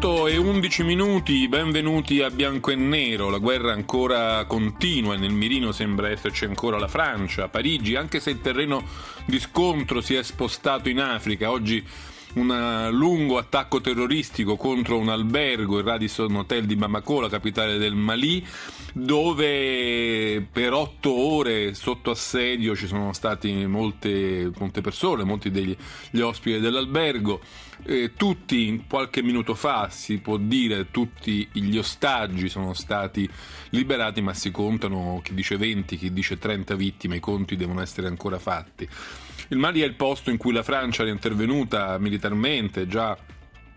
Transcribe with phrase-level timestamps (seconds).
[0.00, 3.30] e 11 minuti, benvenuti a Bianco e Nero.
[3.30, 8.30] La guerra ancora continua e nel mirino sembra esserci ancora la Francia, Parigi, anche se
[8.30, 8.84] il terreno
[9.24, 11.50] di scontro si è spostato in Africa.
[11.50, 11.84] Oggi
[12.34, 17.96] un lungo attacco terroristico contro un albergo, il Radisson Hotel di Bamako, la capitale del
[17.96, 18.46] Mali,
[18.92, 25.76] dove per otto ore sotto assedio ci sono state molte, molte persone, molti degli
[26.20, 27.40] ospiti dell'albergo.
[27.84, 33.28] Eh, tutti, qualche minuto fa, si può dire, tutti gli ostaggi sono stati
[33.70, 38.08] liberati, ma si contano chi dice 20, chi dice 30 vittime, i conti devono essere
[38.08, 38.88] ancora fatti.
[39.48, 43.16] Il Mali è il posto in cui la Francia è intervenuta militarmente già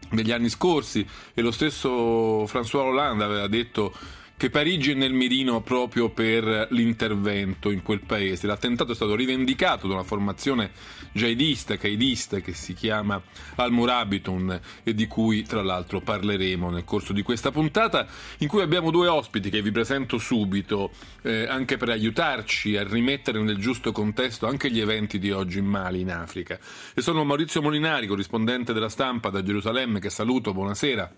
[0.09, 3.93] negli anni scorsi e lo stesso François Hollande aveva detto
[4.41, 8.47] che Parigi è nel mirino proprio per l'intervento in quel paese.
[8.47, 10.71] L'attentato è stato rivendicato da una formazione
[11.11, 13.21] jihadista, qaidista che si chiama
[13.57, 18.07] Al-Murabitun e di cui tra l'altro parleremo nel corso di questa puntata
[18.39, 20.89] in cui abbiamo due ospiti che vi presento subito
[21.21, 25.65] eh, anche per aiutarci a rimettere nel giusto contesto anche gli eventi di oggi in
[25.65, 26.57] Mali, in Africa.
[26.95, 31.13] E sono Maurizio Molinari, corrispondente della stampa da Gerusalemme, che saluto, buonasera.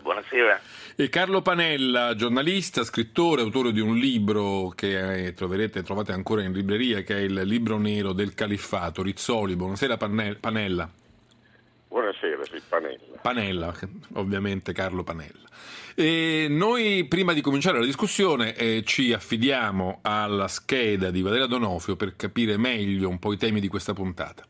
[0.00, 0.60] Buonasera.
[0.96, 6.52] E Carlo Panella, giornalista, scrittore, autore di un libro che eh, troverete, trovate ancora in
[6.52, 9.02] libreria, che è il libro nero del califfato.
[9.02, 10.88] Rizzoli, buonasera Panella.
[11.88, 13.18] Buonasera, sì, Panella.
[13.20, 13.74] Panella,
[14.12, 15.48] ovviamente Carlo Panella.
[15.96, 21.96] E noi, prima di cominciare la discussione, eh, ci affidiamo alla scheda di Valeria Donofrio
[21.96, 24.46] per capire meglio un po' i temi di questa puntata.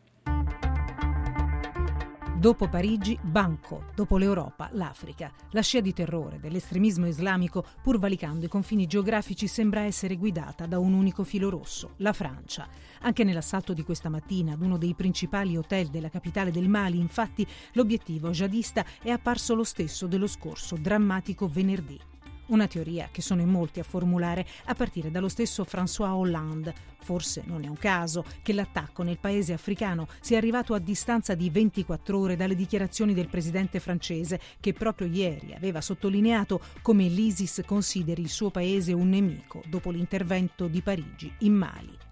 [2.45, 5.33] Dopo Parigi, Banco, dopo l'Europa, l'Africa.
[5.53, 10.79] La scia di terrore dell'estremismo islamico, pur valicando i confini geografici, sembra essere guidata da
[10.79, 12.69] un unico filo rosso, la Francia.
[13.01, 17.47] Anche nell'assalto di questa mattina ad uno dei principali hotel della capitale del Mali, infatti,
[17.73, 21.99] l'obiettivo jihadista è apparso lo stesso dello scorso drammatico venerdì.
[22.47, 26.75] Una teoria che sono in molti a formulare, a partire dallo stesso François Hollande.
[26.99, 31.49] Forse non è un caso che l'attacco nel paese africano sia arrivato a distanza di
[31.49, 38.21] 24 ore dalle dichiarazioni del presidente francese, che proprio ieri aveva sottolineato come l'ISIS consideri
[38.21, 42.04] il suo paese un nemico dopo l'intervento di Parigi in Mali.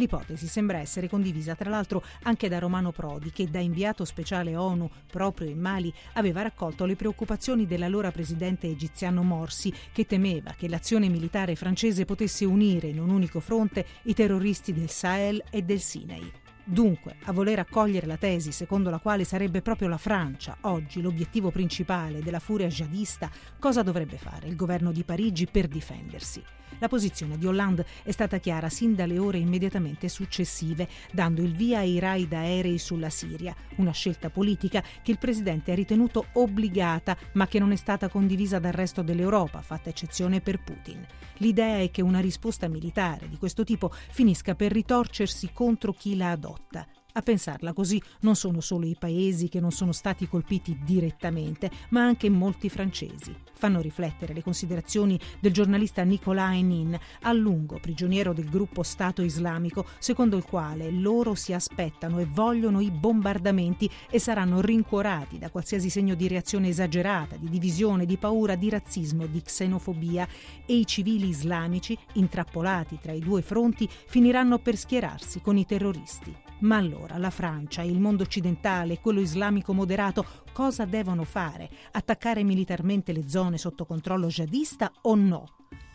[0.00, 4.90] L'ipotesi sembra essere condivisa tra l'altro anche da Romano Prodi, che da inviato speciale ONU
[5.06, 11.10] proprio in Mali aveva raccolto le preoccupazioni dell'allora presidente egiziano Morsi, che temeva che l'azione
[11.10, 16.32] militare francese potesse unire in un unico fronte i terroristi del Sahel e del Sinai.
[16.64, 21.50] Dunque, a voler accogliere la tesi secondo la quale sarebbe proprio la Francia oggi l'obiettivo
[21.50, 26.42] principale della furia jihadista, cosa dovrebbe fare il governo di Parigi per difendersi?
[26.78, 31.80] La posizione di Hollande è stata chiara sin dalle ore immediatamente successive, dando il via
[31.80, 37.46] ai raid aerei sulla Siria, una scelta politica che il presidente ha ritenuto obbligata, ma
[37.46, 41.04] che non è stata condivisa dal resto dell'Europa, fatta eccezione per Putin.
[41.38, 46.30] L'idea è che una risposta militare di questo tipo finisca per ritorcersi contro chi la
[46.30, 46.86] adotta.
[47.12, 52.02] A pensarla così non sono solo i paesi che non sono stati colpiti direttamente, ma
[52.02, 53.34] anche molti francesi.
[53.52, 59.86] Fanno riflettere le considerazioni del giornalista Nicolas Henin, a lungo prigioniero del gruppo Stato islamico,
[59.98, 65.90] secondo il quale loro si aspettano e vogliono i bombardamenti e saranno rincuorati da qualsiasi
[65.90, 70.26] segno di reazione esagerata, di divisione, di paura, di razzismo, di xenofobia
[70.64, 76.49] e i civili islamici, intrappolati tra i due fronti, finiranno per schierarsi con i terroristi.
[76.60, 81.70] Ma allora la Francia, il mondo occidentale e quello islamico moderato cosa devono fare?
[81.92, 85.46] Attaccare militarmente le zone sotto controllo jihadista o no?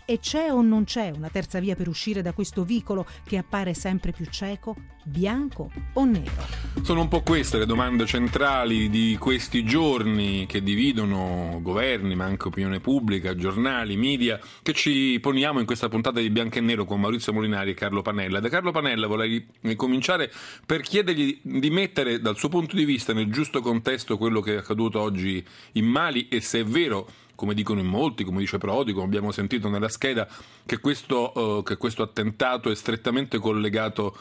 [0.07, 3.73] E c'è o non c'è una terza via per uscire da questo vicolo che appare
[3.73, 4.75] sempre più cieco?
[5.03, 6.45] Bianco o nero?
[6.83, 12.49] Sono un po' queste le domande centrali di questi giorni che dividono governi, ma anche
[12.49, 16.99] opinione pubblica, giornali, media, che ci poniamo in questa puntata di Bianco e Nero con
[16.99, 18.39] Maurizio Molinari e Carlo Panella.
[18.39, 20.31] Da Carlo Panella vorrei cominciare
[20.67, 24.57] per chiedergli di mettere dal suo punto di vista nel giusto contesto quello che è
[24.57, 25.43] accaduto oggi
[25.73, 29.31] in Mali e se è vero come dicono in molti, come dice Prodi, come abbiamo
[29.31, 30.27] sentito nella scheda,
[30.65, 34.15] che questo, uh, che questo attentato è strettamente collegato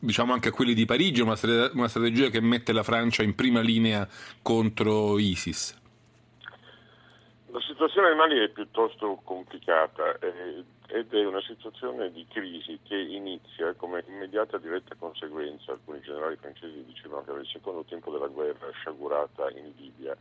[0.00, 1.36] diciamo anche a quelli di Parigi, una,
[1.74, 4.08] una strategia che mette la Francia in prima linea
[4.42, 5.78] contro ISIS.
[7.52, 12.96] La situazione del Mali è piuttosto complicata eh, ed è una situazione di crisi che
[12.96, 18.28] inizia come immediata diretta conseguenza, alcuni generali francesi dicevano che era il secondo tempo della
[18.28, 20.16] guerra sciagurata in Libia,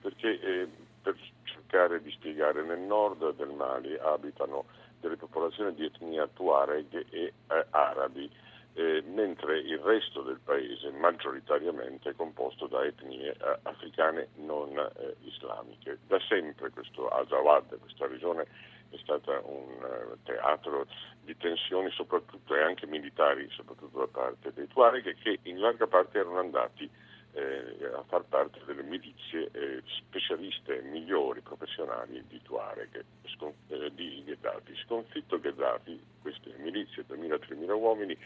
[0.00, 0.68] perché eh,
[1.06, 4.64] per cercare di spiegare nel nord del Mali abitano
[4.98, 8.28] delle popolazioni di etnia tuareg e eh, arabi
[8.72, 15.14] eh, mentre il resto del paese maggioritariamente è composto da etnie eh, africane non eh,
[15.22, 15.98] islamiche.
[16.08, 18.44] Da sempre questo Azawad, questa regione,
[18.90, 20.86] è stata un uh, teatro
[21.22, 26.18] di tensioni soprattutto e anche militari, soprattutto da parte dei Tuareg, che in larga parte
[26.18, 26.88] erano andati
[27.36, 34.22] eh, a far parte delle milizie eh, specialiste migliori, professionali di Tuareg, scon- eh, di
[34.24, 34.74] Gheddafi.
[34.86, 38.16] Sconfitto Gheddafi, queste milizie, 2.000-3.000 uomini,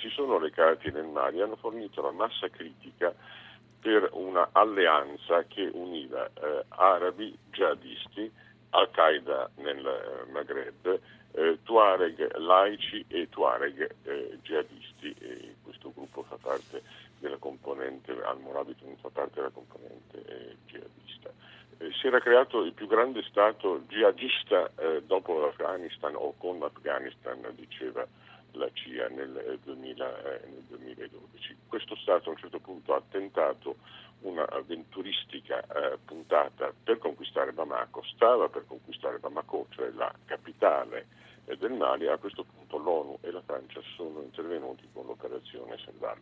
[0.00, 3.12] si sono recati nel Mali e hanno fornito la massa critica
[3.80, 8.30] per una alleanza che univa eh, arabi, jihadisti,
[8.70, 11.00] Al-Qaeda nel eh, Maghreb,
[11.32, 15.14] eh, Tuareg laici e Tuareg eh, jihadisti.
[15.18, 16.82] E questo gruppo fa parte
[17.18, 21.30] della componente, Al-Morabit fa parte della componente eh, jihadista.
[21.78, 24.70] Eh, si era creato il più grande stato jihadista
[25.04, 28.06] dopo l'Afghanistan o con l'Afghanistan, diceva
[28.52, 31.56] la CIA nel, 2000, eh, nel 2012.
[31.66, 33.76] Questo Stato a un certo punto ha tentato
[34.20, 41.06] una avventuristica eh, puntata per conquistare Bamako, stava per conquistare Bamako, cioè la capitale
[41.46, 46.16] eh, del Mali, a questo punto l'ONU e la Francia sono intervenuti con l'operazione Sendal.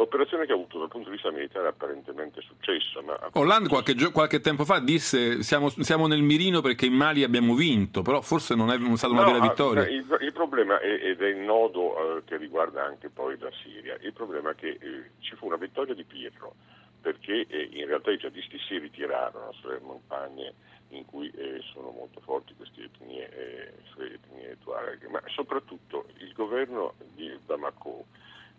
[0.00, 3.02] Operazione che ha avuto dal punto di vista militare apparentemente successo.
[3.02, 7.54] Ma Hollande qualche, qualche, tempo fa disse siamo, siamo, nel mirino perché in Mali abbiamo
[7.54, 9.88] vinto, però forse non è stata una no, vera vittoria.
[9.88, 13.96] Il, il problema è, ed è il nodo eh, che riguarda anche poi la Siria,
[14.00, 16.54] il problema è che eh, ci fu una vittoria di Pirro
[17.00, 20.54] perché eh, in realtà i jihadisti si ritirarono sulle montagne
[20.90, 23.72] in cui eh, sono molto forti queste etnie, eh,
[24.12, 28.06] etnie tuareg, ma soprattutto il governo di Bamako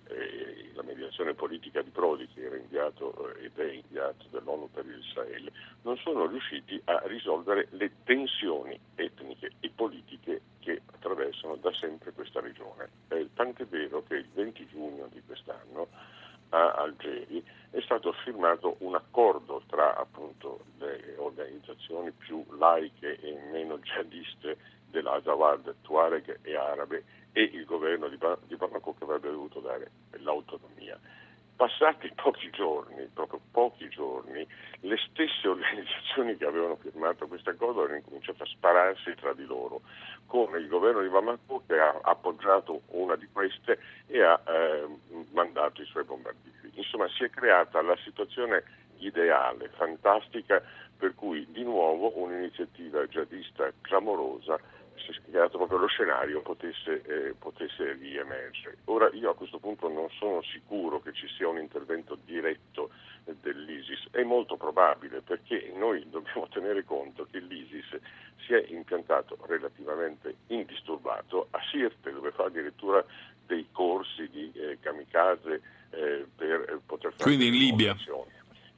[0.10, 4.86] eh, la mediazione politica di Prodi, che era inviato eh, ed è inviato dall'ONU per
[4.86, 5.52] il Sahel,
[5.84, 12.40] non sono riusciti a risolvere le tensioni etniche e politiche che attraversano da sempre questa
[12.40, 12.90] regione.
[13.10, 15.88] Eh, tant'è vero che il 20 giugno di quest'anno
[16.50, 23.78] a Algeri è stato firmato un accordo tra appunto, le organizzazioni più laiche e meno
[23.80, 24.58] jihadiste
[24.90, 28.18] dell'Azawad, Tuareg e Arabe e il governo di,
[28.56, 31.00] Bamako che avrebbe dovuto dare l'autonomia.
[31.60, 34.48] Passati pochi giorni, proprio pochi giorni,
[34.80, 39.82] le stesse organizzazioni che avevano firmato questo accordo hanno incominciato a spararsi tra di loro,
[40.26, 43.78] con il governo di Bamako che ha appoggiato una di queste
[44.08, 44.88] e ha eh,
[45.32, 46.72] mandato i suoi bombardieri.
[46.76, 48.64] Insomma, si è creata la situazione
[49.00, 50.64] ideale, fantastica,
[50.98, 54.58] per cui di nuovo un'iniziativa jihadista clamorosa
[55.00, 58.78] si è creato proprio lo scenario potesse, eh, potesse riemergere.
[58.86, 62.92] Ora io a questo punto non sono sicuro che ci sia un intervento diretto
[63.26, 68.00] eh, dell'ISIS, è molto probabile perché noi dobbiamo tenere conto che l'ISIS
[68.46, 73.04] si è impiantato relativamente indisturbato a Sirte dove fa addirittura
[73.46, 75.62] dei corsi di eh, kamikaze
[75.92, 77.24] eh, per eh, poter fare...
[77.24, 77.96] Quindi in Libia.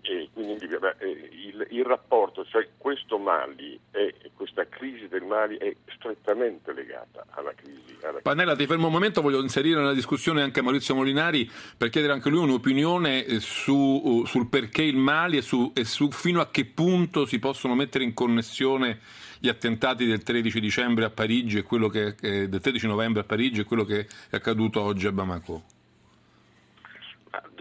[0.01, 5.57] E quindi beh, eh, il, il, rapporto, cioè questo Mali e questa crisi del Mali
[5.57, 7.97] è strettamente legata alla crisi.
[8.03, 12.13] Alla Panella, ti fermo un momento, voglio inserire nella discussione anche Maurizio Molinari per chiedere
[12.13, 16.41] anche lui un'opinione eh, su, uh, sul perché il Mali e su, e su fino
[16.41, 18.99] a che punto si possono mettere in connessione
[19.39, 23.25] gli attentati del 13 dicembre a Parigi e quello che, eh, del 13 novembre a
[23.25, 25.70] Parigi e quello che è accaduto oggi a Bamako.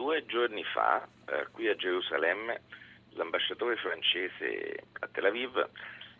[0.00, 2.62] Due giorni fa, eh, qui a Gerusalemme,
[3.11, 5.62] l'ambasciatore francese a Tel Aviv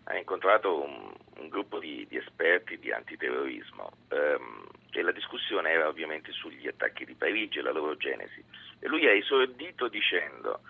[0.05, 5.89] ha incontrato un, un gruppo di, di, esperti di antiterrorismo ehm, e la discussione era
[5.89, 8.45] ovviamente sugli attacchi di Parigi e la loro genesi.
[8.81, 10.61] E lui ha esordito dicendo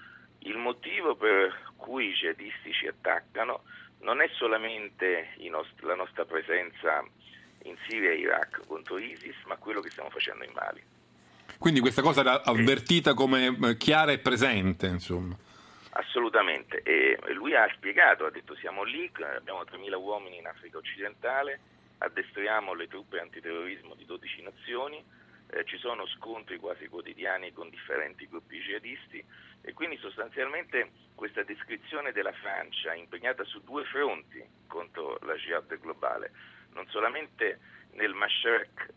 [0.42, 3.64] il motivo per cui i jihadisti ci attaccano
[4.02, 7.04] non è solamente nost- la nostra presenza
[7.64, 10.98] in Siria e Iraq contro ISIS, ma quello che stiamo facendo in Mali.
[11.60, 15.36] Quindi questa cosa era avvertita come eh, chiara e presente, insomma.
[15.90, 21.60] Assolutamente, e lui ha spiegato, ha detto siamo lì, abbiamo 3.000 uomini in Africa occidentale,
[21.98, 25.04] addestriamo le truppe antiterrorismo di 12 nazioni,
[25.50, 29.22] eh, ci sono scontri quasi quotidiani con differenti gruppi jihadisti
[29.60, 36.32] e quindi sostanzialmente questa descrizione della Francia impegnata su due fronti contro la jihad globale,
[36.74, 37.58] non solamente
[37.92, 38.92] nel Mashrek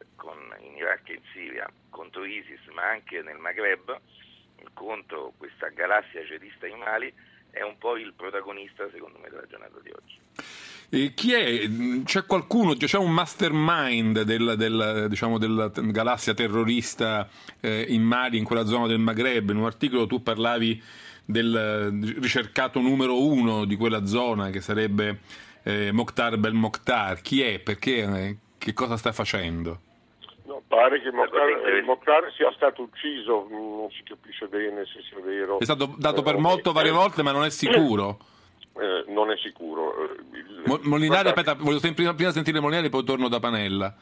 [0.61, 3.99] in Iraq e in Siria contro ISIS, ma anche nel Maghreb
[4.73, 7.13] contro questa galassia jihadista in Mali,
[7.51, 10.17] è un po' il protagonista, secondo me, della giornata di oggi.
[10.89, 11.69] E chi è?
[12.03, 17.27] C'è qualcuno, c'è un mastermind del, del, diciamo, della galassia terrorista
[17.59, 19.49] eh, in Mali, in quella zona del Maghreb?
[19.49, 20.81] In un articolo tu parlavi
[21.25, 25.19] del ricercato numero uno di quella zona, che sarebbe
[25.63, 27.21] eh, Mokhtar Bel Mokhtar.
[27.21, 27.59] Chi è?
[27.59, 28.03] Perché?
[28.03, 29.79] Eh, che cosa sta facendo?
[30.45, 35.59] No, pare che Mokhtar, Mokhtar, sia stato ucciso, non si capisce bene se sia vero.
[35.59, 38.19] È stato dato per molto varie volte, ma non è sicuro.
[38.75, 39.93] Eh, non è sicuro.
[40.31, 43.95] Il, Molinari, aspetta, voglio prima, prima sentire Molinari, poi torno da Panella.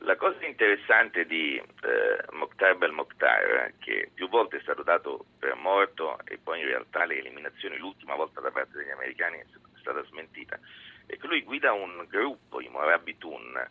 [0.00, 5.56] La cosa interessante di eh, Mokhtar Bel Mokhtar, che più volte è stato dato per
[5.56, 9.44] morto e poi in realtà le eliminazioni l'ultima volta da parte degli americani è
[9.86, 10.58] stata smentita,
[11.06, 13.70] è che lui guida un gruppo, i Morabitun,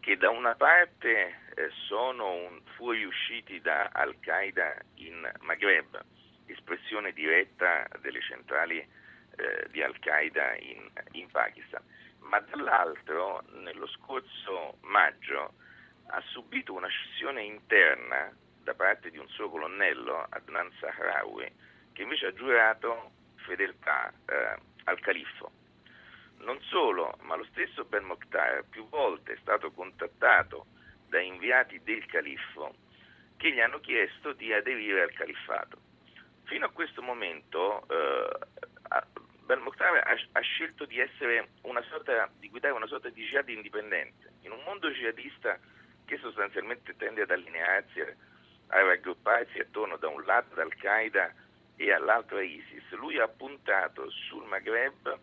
[0.00, 6.04] che da una parte eh, sono un, fuoriusciti da Al-Qaeda in Maghreb,
[6.44, 11.82] espressione diretta delle centrali eh, di Al-Qaeda in, in Pakistan,
[12.18, 15.54] ma dall'altro nello scorso maggio
[16.08, 18.30] ha subito una scissione interna
[18.62, 21.50] da parte di un suo colonnello, Adnan Sahrawi,
[21.94, 25.50] che invece ha giurato fedeltà eh, al califfo.
[26.38, 30.66] Non solo, ma lo stesso Ben Mokhtar più volte è stato contattato
[31.08, 32.74] da inviati del califfo
[33.36, 35.78] che gli hanno chiesto di aderire al califfato.
[36.44, 38.38] Fino a questo momento eh,
[39.44, 40.96] Ben Mokhtar ha, ha, scelto di,
[41.88, 44.32] sorta, di guidare una sorta di jihad indipendente.
[44.42, 45.58] In un mondo jihadista
[46.06, 51.32] che sostanzialmente tende ad allinearsi, a raggrupparsi attorno da un lato ad Al-Qaeda
[51.76, 52.90] e all'altro a ISIS.
[52.92, 55.18] Lui ha puntato sul Maghreb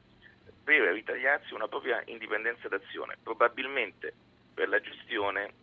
[0.64, 4.14] per ritagliarsi una propria indipendenza d'azione, probabilmente
[4.54, 5.54] per la gestione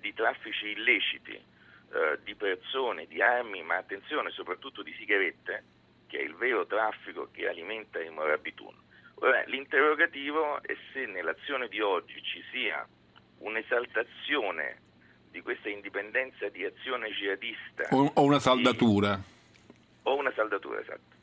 [0.00, 5.64] di traffici illeciti eh, di persone, di armi, ma attenzione soprattutto di sigarette,
[6.06, 8.74] che è il vero traffico che alimenta il Morabitun.
[9.16, 12.86] Ora, l'interrogativo è se nell'azione di oggi ci sia
[13.38, 14.80] un'esaltazione
[15.30, 17.88] di questa indipendenza di azione jihadista.
[17.90, 19.31] O una saldatura.
[20.04, 21.20] O una saldatura, esatto.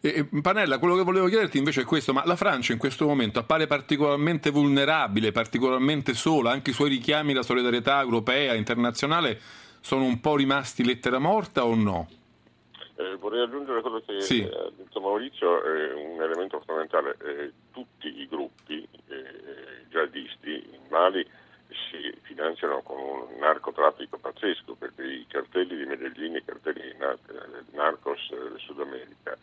[0.00, 3.38] E, Panella, quello che volevo chiederti invece è questo, ma la Francia in questo momento
[3.38, 9.38] appare particolarmente vulnerabile, particolarmente sola, anche i suoi richiami alla solidarietà europea, internazionale,
[9.80, 12.08] sono un po' rimasti lettera morta o no?
[12.96, 14.42] Eh, vorrei aggiungere quello che sì.
[14.42, 21.26] ha detto Maurizio, eh, un elemento fondamentale, eh, tutti i gruppi eh, jihadisti in Mali
[21.68, 28.28] si finanziano con un narcotraffico pazzesco perché i cartelli di Medellin, i cartelli di narcos
[28.30, 29.36] del Sud America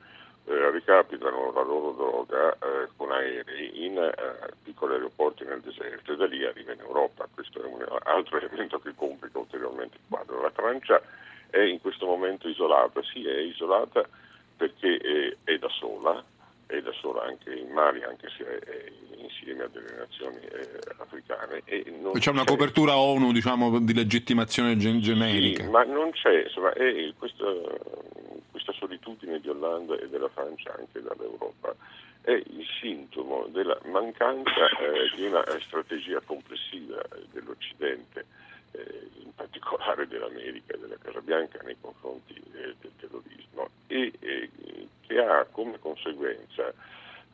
[0.45, 6.15] eh, ricapitano la loro droga eh, con aerei in eh, piccoli aeroporti nel deserto e
[6.15, 7.27] da lì arriva in Europa.
[7.33, 10.41] Questo è un altro elemento che complica ulteriormente il quadro.
[10.41, 11.01] La Francia
[11.49, 14.05] è in questo momento isolata, sì è isolata
[14.57, 16.23] perché è, è da sola,
[16.65, 19.02] è da sola anche in Mali, anche se è insieme
[19.51, 21.63] a delle nazioni eh, africane.
[21.63, 25.63] C'è, c'è una copertura ONU diciamo, di legittimazione generica.
[25.63, 27.45] Sì, ma non c'è, insomma, è questa,
[28.51, 31.75] questa solitudine di Hollande e della Francia anche dall'Europa
[32.23, 38.25] è il sintomo della mancanza eh, di una strategia complessiva dell'Occidente,
[38.71, 44.49] eh, in particolare dell'America e della Casa Bianca nei confronti eh, del terrorismo e eh,
[45.05, 46.73] che ha come conseguenza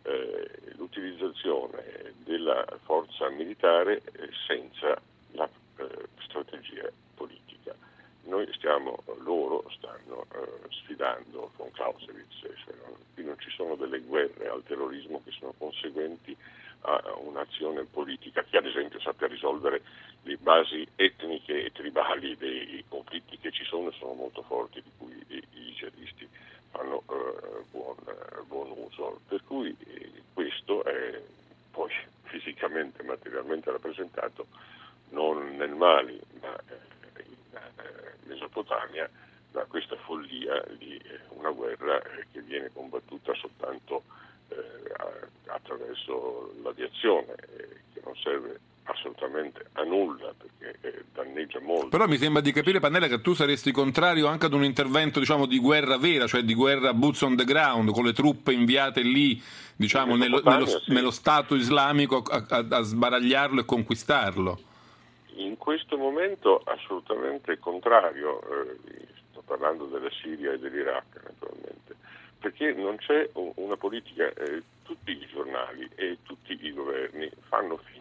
[0.03, 4.99] eh, l'utilizzazione della forza militare eh, senza
[5.31, 5.87] la eh,
[6.21, 7.75] strategia politica.
[8.23, 13.99] Noi stiamo, loro stanno eh, sfidando con Clausewitz, cioè non, qui non ci sono delle
[13.99, 16.35] guerre al terrorismo che sono conseguenti
[16.81, 19.81] a un'azione politica che ad esempio sappia risolvere
[20.23, 24.91] le basi etniche e tribali dei conflitti che ci sono e sono molto forti, di
[24.97, 26.27] cui i, jihadisti
[26.71, 27.03] fanno
[27.71, 27.95] buon,
[28.47, 29.19] buon, uso.
[29.27, 31.21] Per cui eh, questo è
[31.71, 31.91] poi
[32.23, 34.47] fisicamente, materialmente rappresentato
[35.09, 39.09] non nel Mali ma eh, in eh, Mesopotamia
[39.51, 44.03] da questa follia di eh, una guerra eh, che viene combattuta soltanto
[45.45, 47.35] attraverso l'aviazione,
[47.93, 48.59] che non serve
[48.89, 51.89] assolutamente a nulla perché eh, danneggia molto.
[51.89, 55.45] Però mi sembra di capire, Pannella, che tu saresti contrario anche ad un intervento diciamo,
[55.45, 59.41] di guerra vera, cioè di guerra boots on the ground, con le truppe inviate lì
[59.75, 60.91] diciamo, nello, nello, sì.
[60.91, 64.59] nello, Stato islamico a, a, a, sbaragliarlo e conquistarlo.
[65.35, 71.95] In questo momento assolutamente contrario, eh, sto parlando della Siria e dell'Iraq naturalmente,
[72.39, 77.99] perché non c'è una politica, eh, tutti i giornali e tutti i governi fanno finta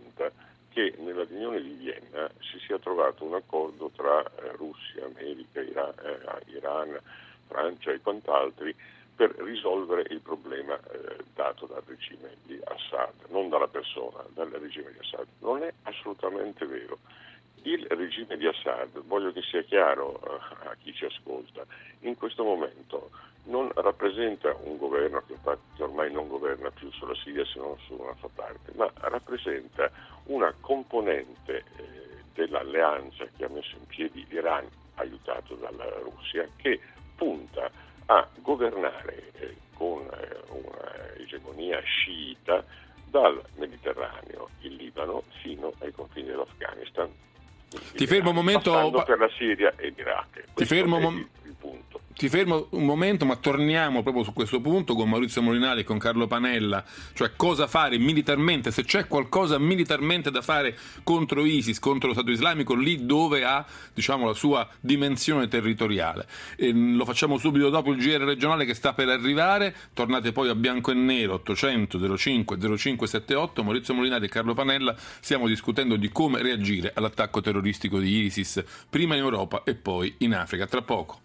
[0.78, 5.92] che nella riunione di Vienna si sia trovato un accordo tra eh, Russia, America, Iran,
[6.04, 7.00] eh, Iran,
[7.49, 8.73] Francia e quant'altri
[9.16, 14.92] per risolvere il problema eh, dato dal regime di Assad, non dalla persona, dal regime
[14.92, 15.26] di Assad.
[15.40, 16.99] Non è assolutamente vero.
[17.68, 21.66] Il regime di Assad, voglio che sia chiaro eh, a chi ci ascolta,
[22.00, 23.10] in questo momento
[23.44, 25.34] non rappresenta un governo che,
[25.82, 29.90] ormai non governa più sulla Siria se non su una sua parte, ma rappresenta
[30.28, 36.80] una componente eh, dell'alleanza che ha messo in piedi l'Iran, aiutato dalla Russia, che
[37.16, 37.70] punta
[38.06, 42.64] a governare eh, con eh, un'egemonia sciita
[43.04, 47.26] dal Mediterraneo, il Libano, fino ai confini dell'Afghanistan.
[47.96, 49.02] Ti fermo un momento.
[49.04, 50.44] per la Siria e l'Iraq.
[50.54, 55.08] Ti fermo un momento ti fermo un momento, ma torniamo proprio su questo punto con
[55.08, 56.84] Maurizio Molinari e con Carlo Panella,
[57.14, 62.32] cioè cosa fare militarmente, se c'è qualcosa militarmente da fare contro ISIS, contro lo Stato
[62.32, 66.26] islamico, lì dove ha diciamo, la sua dimensione territoriale.
[66.56, 70.56] E lo facciamo subito dopo il GR regionale che sta per arrivare, tornate poi a
[70.56, 76.42] bianco e nero 800 05 0578, Maurizio Molinari e Carlo Panella, stiamo discutendo di come
[76.42, 80.66] reagire all'attacco terroristico di ISIS, prima in Europa e poi in Africa.
[80.66, 81.20] Tra poco.